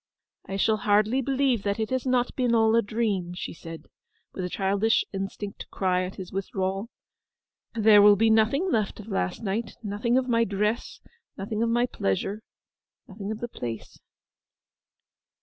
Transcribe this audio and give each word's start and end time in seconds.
'I 0.47 0.57
shall 0.57 0.77
hardly 0.77 1.21
believe 1.21 1.61
that 1.61 1.79
it 1.79 1.91
has 1.91 2.07
not 2.07 2.35
been 2.35 2.55
all 2.55 2.75
a 2.75 2.81
dream!' 2.81 3.35
she 3.35 3.53
said, 3.53 3.85
with 4.33 4.43
a 4.43 4.49
childish 4.49 5.05
instinct 5.13 5.59
to 5.59 5.67
cry 5.67 6.03
at 6.03 6.15
his 6.15 6.31
withdrawal. 6.31 6.89
'There 7.75 8.01
will 8.01 8.15
be 8.15 8.31
nothing 8.31 8.71
left 8.71 8.99
of 8.99 9.07
last 9.09 9.43
night—nothing 9.43 10.17
of 10.17 10.27
my 10.27 10.43
dress, 10.43 11.01
nothing 11.37 11.61
of 11.61 11.69
my 11.69 11.85
pleasure, 11.85 12.41
nothing 13.07 13.31
of 13.31 13.41
the 13.41 13.47
place! 13.47 13.99